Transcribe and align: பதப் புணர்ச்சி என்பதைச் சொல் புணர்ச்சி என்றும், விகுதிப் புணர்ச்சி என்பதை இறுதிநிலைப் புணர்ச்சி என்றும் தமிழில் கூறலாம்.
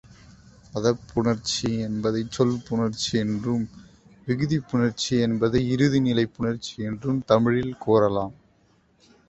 பதப் 0.73 1.01
புணர்ச்சி 1.09 1.77
என்பதைச் 1.79 2.31
சொல் 2.31 2.55
புணர்ச்சி 2.69 3.11
என்றும், 3.17 3.67
விகுதிப் 4.27 4.67
புணர்ச்சி 4.71 5.19
என்பதை 5.19 5.69
இறுதிநிலைப் 5.69 6.33
புணர்ச்சி 6.37 6.75
என்றும் 6.83 7.23
தமிழில் 7.25 7.77
கூறலாம். 7.77 8.35